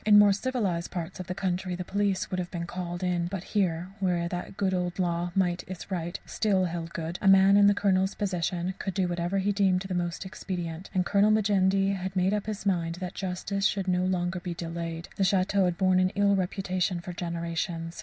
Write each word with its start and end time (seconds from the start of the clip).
In 0.03 0.17
more 0.17 0.33
civilized 0.33 0.89
parts 0.89 1.19
of 1.19 1.27
the 1.27 1.35
country 1.35 1.75
the 1.75 1.83
police 1.85 2.31
would 2.31 2.39
have 2.39 2.49
been 2.49 2.65
called 2.65 3.03
in, 3.03 3.27
but 3.27 3.43
here, 3.43 3.89
where 3.99 4.27
that 4.29 4.57
good 4.57 4.73
old 4.73 4.97
law, 4.97 5.31
"Might 5.35 5.63
is 5.67 5.91
right," 5.91 6.19
still 6.25 6.65
held 6.65 6.91
good, 6.91 7.19
a 7.21 7.27
man 7.27 7.55
in 7.55 7.67
the 7.67 7.75
Colonel's 7.75 8.15
position 8.15 8.73
could 8.79 8.95
do 8.95 9.07
whatever 9.07 9.37
he 9.37 9.51
deemed 9.51 9.87
most 9.95 10.25
expedient, 10.25 10.89
and 10.95 11.05
Colonel 11.05 11.29
Majendie 11.29 11.93
had 11.95 12.15
made 12.15 12.33
up 12.33 12.47
his 12.47 12.65
mind 12.65 12.95
that 12.95 13.13
justice 13.13 13.67
should 13.67 13.87
no 13.87 14.03
longer 14.03 14.39
be 14.39 14.55
delayed. 14.55 15.07
The 15.17 15.23
château 15.23 15.65
had 15.65 15.77
borne 15.77 15.99
an 15.99 16.09
ill 16.15 16.35
reputation 16.35 16.99
for 16.99 17.13
generations. 17.13 17.99